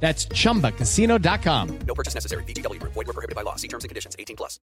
[0.00, 1.78] That's chumbacasino.com.
[1.86, 2.44] No purchase necessary.
[2.44, 2.80] BGW.
[2.82, 3.56] Void were prohibited by law.
[3.56, 4.14] See terms and conditions.
[4.18, 4.60] 18 plus.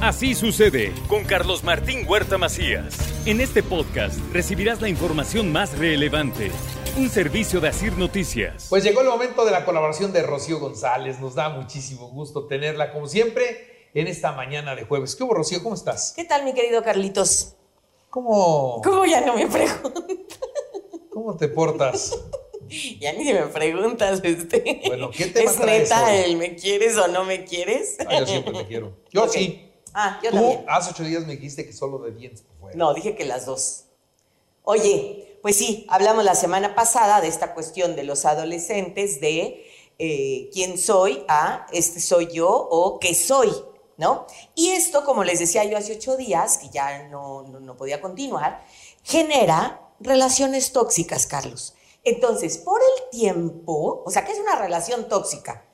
[0.00, 2.94] Así sucede con Carlos Martín Huerta Macías.
[3.24, 6.50] En este podcast recibirás la información más relevante.
[6.98, 8.66] Un servicio de Asir Noticias.
[8.68, 11.20] Pues llegó el momento de la colaboración de Rocío González.
[11.20, 15.16] Nos da muchísimo gusto tenerla, como siempre, en esta mañana de jueves.
[15.16, 15.62] ¿Qué hubo, Rocío?
[15.62, 16.12] ¿Cómo estás?
[16.14, 17.54] ¿Qué tal, mi querido Carlitos?
[18.10, 20.04] ¿Cómo, ¿Cómo ya no me preguntas?
[21.10, 22.14] cómo te portas?
[23.00, 24.82] Ya ni me preguntas, este.
[24.86, 26.16] Bueno, ¿qué tema ¿Es neta hoy?
[26.16, 27.96] el me quieres o no me quieres?
[28.06, 28.96] Ah, yo siempre te quiero.
[29.12, 29.70] Yo sí.
[29.96, 30.64] Ah, yo Tú también.
[30.68, 32.76] hace ocho días me dijiste que solo de dientes por fuera.
[32.76, 33.84] No, dije que las dos.
[34.64, 39.64] Oye, pues sí, hablamos la semana pasada de esta cuestión de los adolescentes, de
[40.00, 43.52] eh, quién soy, a este soy yo o qué soy,
[43.98, 44.26] ¿no?
[44.56, 48.00] Y esto, como les decía yo hace ocho días, que ya no, no, no podía
[48.00, 48.64] continuar,
[49.04, 51.73] genera relaciones tóxicas, Carlos.
[52.04, 55.64] Entonces, por el tiempo, o sea, ¿qué es una relación tóxica?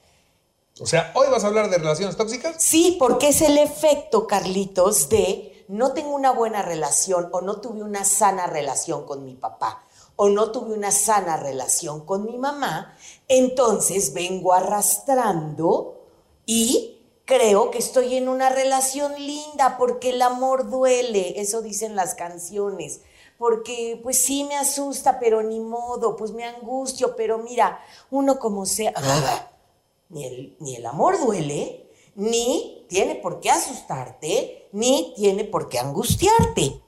[0.81, 2.57] O sea, hoy vas a hablar de relaciones tóxicas.
[2.59, 7.83] Sí, porque es el efecto, Carlitos, de no tengo una buena relación o no tuve
[7.83, 9.85] una sana relación con mi papá
[10.17, 12.95] o no tuve una sana relación con mi mamá,
[13.27, 16.03] entonces vengo arrastrando
[16.45, 22.15] y creo que estoy en una relación linda porque el amor duele, eso dicen las
[22.15, 23.01] canciones.
[23.41, 28.67] Porque pues sí me asusta, pero ni modo, pues me angustio, pero mira, uno como
[28.67, 28.93] sea,
[30.11, 35.79] ni el, ni el amor duele, ni tiene por qué asustarte, ni tiene por qué
[35.79, 36.83] angustiarte.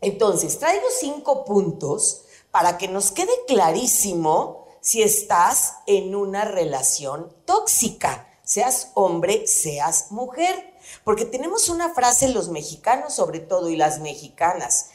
[0.00, 8.34] Entonces, traigo cinco puntos para que nos quede clarísimo si estás en una relación tóxica,
[8.44, 10.72] seas hombre, seas mujer.
[11.04, 14.88] Porque tenemos una frase los mexicanos sobre todo y las mexicanas,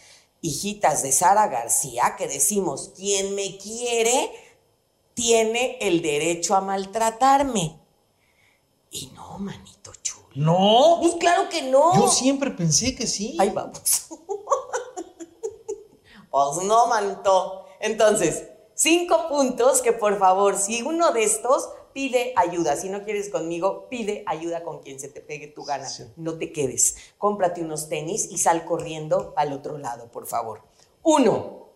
[0.47, 4.31] hijitas de Sara García, que decimos, quien me quiere
[5.13, 7.79] tiene el derecho a maltratarme.
[8.91, 10.27] Y no, manito chulo.
[10.35, 10.99] No.
[11.01, 11.95] Pues claro que no.
[11.95, 13.35] Yo siempre pensé que sí.
[13.39, 14.07] Ahí vamos.
[16.29, 17.65] pues no, manito.
[17.79, 18.43] Entonces,
[18.75, 23.87] cinco puntos que por favor, si uno de estos pide ayuda, si no quieres conmigo,
[23.89, 25.89] pide ayuda con quien se te pegue tu gana.
[25.89, 26.03] Sí.
[26.15, 26.95] No te quedes.
[27.17, 30.61] Cómprate unos tenis y sal corriendo al otro lado, por favor.
[31.01, 31.69] Uno,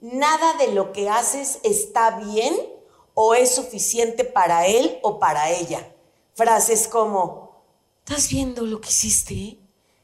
[0.00, 2.54] nada de lo que haces está bien
[3.14, 5.92] o es suficiente para él o para ella.
[6.34, 7.64] Frases como,
[8.06, 9.58] ¿estás viendo lo que hiciste?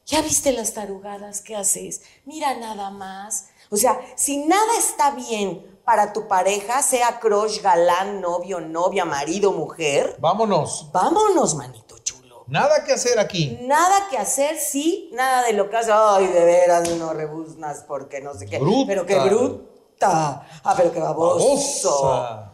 [0.05, 2.01] ¿Ya viste las tarugadas que haces?
[2.25, 3.51] Mira nada más.
[3.69, 9.51] O sea, si nada está bien para tu pareja, sea crush, galán, novio, novia, marido,
[9.51, 10.89] mujer, Vámonos.
[10.91, 12.43] vámonos, manito chulo.
[12.47, 13.57] Nada que hacer aquí.
[13.61, 15.91] Nada que hacer, sí, nada de lo que hace.
[15.93, 18.59] Ay, de veras, no rebuznas porque no sé qué.
[18.59, 18.87] Bruta.
[18.87, 20.47] Pero qué bruta.
[20.63, 22.03] Ah, pero qué baboso.
[22.03, 22.53] Babosa.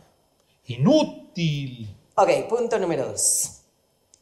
[0.66, 1.96] Inútil.
[2.16, 3.62] Ok, punto número dos.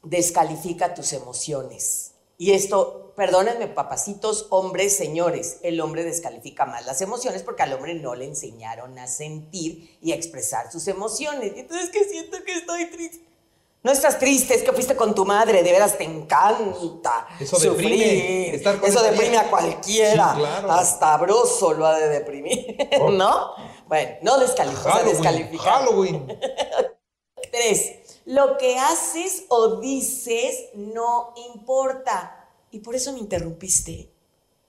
[0.03, 2.11] Descalifica tus emociones.
[2.37, 7.93] Y esto, perdónenme, papacitos, hombres, señores, el hombre descalifica más las emociones porque al hombre
[7.95, 11.53] no le enseñaron a sentir y a expresar sus emociones.
[11.55, 13.25] Entonces que siento que estoy triste.
[13.83, 17.27] No estás triste, es que fuiste con tu madre, de veras te encanta.
[17.39, 17.89] Eso sufrir.
[17.91, 20.33] deprime, estar con Eso deprime a cualquiera.
[20.33, 20.71] Sí, claro.
[20.71, 23.11] Hasta Broso lo ha de deprimir, Oh.
[23.11, 23.51] ¿no?
[23.87, 25.57] Bueno, no descalifica, Halloween.
[25.59, 26.27] Halloween.
[27.51, 27.91] Tres,
[28.25, 32.47] lo que haces o dices no importa.
[32.71, 34.11] Y por eso me interrumpiste.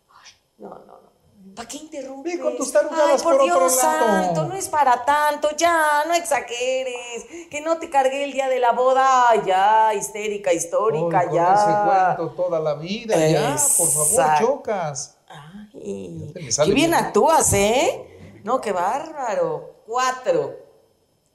[0.09, 1.07] Ay, no, no, no.
[1.55, 2.37] ¿Para qué interrumpes?
[2.37, 2.83] Ve con tus Ay,
[3.23, 4.07] por, por otro Dios lado.
[4.07, 7.25] santo, no es para tanto, ya, no exageres.
[7.51, 11.35] Que no te cargué el día de la boda, Ay, ya, histérica, histórica, Ay, con
[11.35, 11.55] ya.
[11.55, 15.17] ese cuento toda la vida, ya, por favor, chocas.
[15.29, 16.95] Ay, Ya qué bien.
[16.95, 18.41] actúas, ¿eh?
[18.45, 19.77] No, qué bárbaro.
[19.87, 20.57] Cuatro,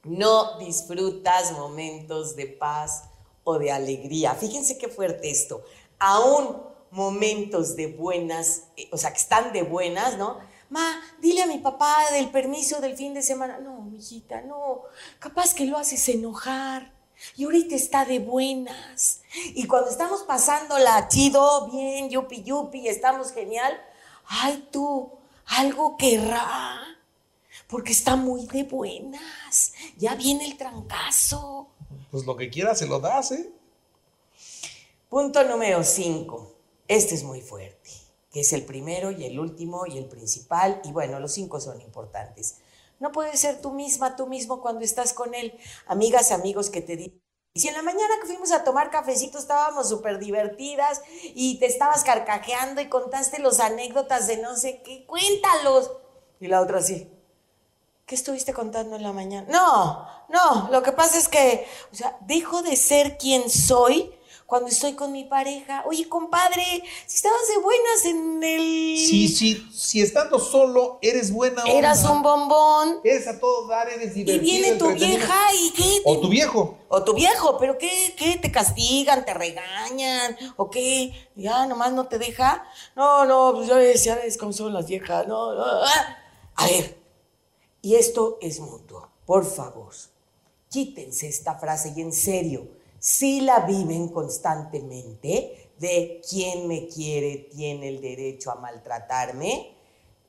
[0.04, 3.04] no disfrutas momentos de paz
[3.44, 4.34] o de alegría.
[4.34, 5.62] Fíjense qué fuerte esto.
[5.98, 10.38] Aún momentos de buenas, eh, o sea, que están de buenas, ¿no?
[10.68, 13.58] Ma, dile a mi papá del permiso del fin de semana.
[13.58, 14.82] No, mijita, no.
[15.18, 16.92] Capaz que lo haces enojar.
[17.36, 19.20] Y ahorita está de buenas.
[19.54, 23.78] Y cuando estamos pasándola chido, bien, yupi yupi, estamos genial.
[24.26, 25.12] Ay, tú,
[25.46, 26.80] algo querrá.
[27.72, 29.72] Porque está muy de buenas.
[29.96, 31.70] Ya viene el trancazo.
[32.10, 33.50] Pues lo que quieras se lo das, ¿eh?
[35.08, 36.52] Punto número 5.
[36.86, 37.88] Este es muy fuerte,
[38.30, 40.82] que es el primero y el último y el principal.
[40.84, 42.56] Y bueno, los cinco son importantes.
[43.00, 45.58] No puedes ser tú misma, tú mismo cuando estás con él.
[45.86, 47.22] Amigas, amigos que te dicen.
[47.54, 51.00] Y si en la mañana que fuimos a tomar cafecito estábamos súper divertidas
[51.34, 55.90] y te estabas carcajeando y contaste los anécdotas de no sé qué, cuéntalos.
[56.38, 57.08] Y la otra así,
[58.06, 59.46] ¿qué estuviste contando en la mañana?
[59.50, 64.12] No, no, lo que pasa es que, o sea, dejo de ser quien soy
[64.46, 65.82] cuando estoy con mi pareja.
[65.86, 66.62] Oye, compadre,
[67.06, 68.98] si estabas de buenas en el...
[68.98, 71.72] Sí, sí, si estando solo eres buena onda.
[71.72, 73.00] Eras un bombón.
[73.02, 74.42] Eres a todo dar, eres Y divertido.
[74.42, 76.02] viene tu vieja y qué.
[76.04, 76.76] O tu viejo.
[76.88, 78.14] O tu viejo, pero ¿qué?
[78.18, 78.36] ¿Qué?
[78.36, 79.24] ¿Te castigan?
[79.24, 80.36] ¿Te regañan?
[80.58, 81.30] ¿O qué?
[81.34, 82.62] ¿Ya nomás no te deja?
[82.94, 85.26] No, no, pues ya ves, ya ves cómo son las viejas.
[85.26, 86.18] No, no, ah.
[86.56, 87.01] A ver,
[87.82, 89.08] y esto es mutuo.
[89.26, 89.92] Por favor,
[90.70, 92.66] quítense esta frase y en serio,
[92.98, 99.76] si la viven constantemente de quien me quiere tiene el derecho a maltratarme,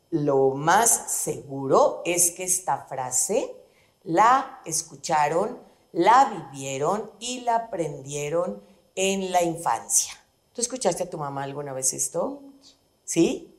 [0.09, 3.55] lo más seguro es que esta frase
[4.03, 5.59] la escucharon,
[5.91, 8.61] la vivieron y la aprendieron
[8.95, 10.13] en la infancia.
[10.53, 12.41] ¿Tú escuchaste a tu mamá alguna vez esto?
[13.05, 13.52] ¿Sí?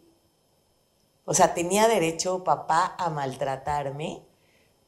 [1.25, 4.23] O sea, ¿tenía derecho papá a maltratarme?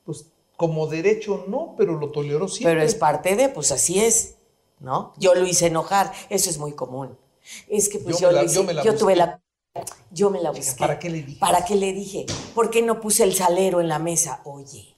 [0.05, 2.75] Pues como derecho no, pero lo toleró siempre.
[2.75, 4.37] Pero es parte de, pues así es,
[4.81, 5.13] ¿no?
[5.19, 7.17] Yo lo hice enojar, eso es muy común.
[7.69, 9.41] Es que pues Yo yo, la- hice- yo me la yo tuve la...
[10.11, 10.79] Yo me la busqué.
[10.79, 11.39] ¿para qué le dije?
[11.39, 12.25] ¿Para qué le dije?
[12.55, 14.41] ¿Por qué no puse el salero en la mesa?
[14.45, 14.97] Oye,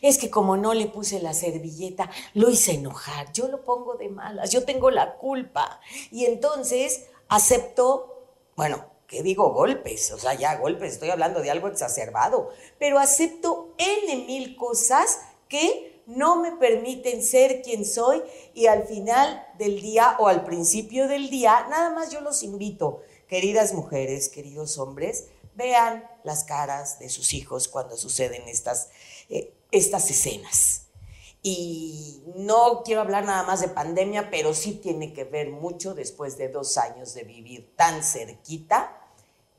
[0.00, 3.32] es que como no le puse la servilleta, lo hice enojar.
[3.32, 5.80] Yo lo pongo de malas, yo tengo la culpa.
[6.12, 8.22] Y entonces acepto,
[8.54, 10.12] bueno, ¿qué digo golpes?
[10.12, 12.50] O sea, ya golpes, estoy hablando de algo exacerbado.
[12.78, 18.22] Pero acepto N mil cosas que no me permiten ser quien soy
[18.52, 23.02] y al final del día o al principio del día, nada más yo los invito,
[23.28, 28.88] queridas mujeres, queridos hombres, vean las caras de sus hijos cuando suceden estas,
[29.28, 30.83] eh, estas escenas.
[31.46, 36.38] Y no quiero hablar nada más de pandemia, pero sí tiene que ver mucho después
[36.38, 38.98] de dos años de vivir tan cerquita.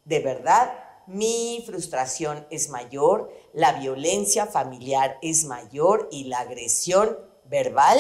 [0.04, 0.74] De verdad,
[1.06, 8.00] mi frustración es mayor, la violencia familiar es mayor y la agresión verbal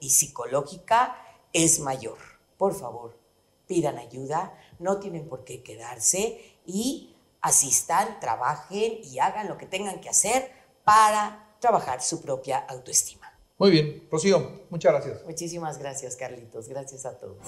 [0.00, 1.22] y psicológica
[1.52, 2.16] es mayor.
[2.56, 3.18] Por favor,
[3.66, 10.00] pidan ayuda, no tienen por qué quedarse y asistan, trabajen y hagan lo que tengan
[10.00, 10.50] que hacer
[10.84, 13.25] para trabajar su propia autoestima.
[13.58, 15.24] Muy bien, Rocío, muchas gracias.
[15.24, 16.68] Muchísimas gracias, Carlitos.
[16.68, 17.38] Gracias a todos.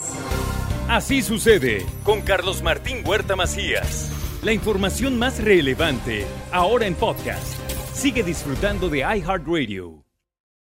[0.88, 4.10] Así sucede con Carlos Martín Huerta Macías.
[4.42, 7.54] La información más relevante ahora en podcast.
[7.92, 10.07] Sigue disfrutando de iHeartRadio.